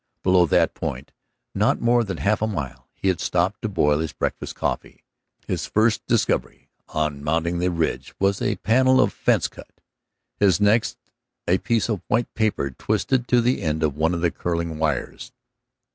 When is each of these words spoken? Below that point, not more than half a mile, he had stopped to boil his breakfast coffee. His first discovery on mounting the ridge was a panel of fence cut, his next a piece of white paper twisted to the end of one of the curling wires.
Below 0.23 0.47
that 0.47 0.73
point, 0.73 1.11
not 1.53 1.79
more 1.79 2.03
than 2.03 2.17
half 2.17 2.41
a 2.41 2.47
mile, 2.47 2.89
he 2.91 3.07
had 3.09 3.19
stopped 3.21 3.61
to 3.61 3.69
boil 3.69 3.99
his 3.99 4.13
breakfast 4.13 4.55
coffee. 4.55 5.03
His 5.45 5.67
first 5.67 6.03
discovery 6.07 6.71
on 6.89 7.23
mounting 7.23 7.59
the 7.59 7.69
ridge 7.69 8.15
was 8.19 8.41
a 8.41 8.55
panel 8.55 8.99
of 8.99 9.13
fence 9.13 9.47
cut, 9.47 9.69
his 10.39 10.59
next 10.59 10.97
a 11.47 11.59
piece 11.59 11.87
of 11.87 12.01
white 12.07 12.33
paper 12.33 12.71
twisted 12.71 13.27
to 13.27 13.41
the 13.41 13.61
end 13.61 13.83
of 13.83 13.95
one 13.95 14.15
of 14.15 14.21
the 14.21 14.31
curling 14.31 14.79
wires. 14.79 15.33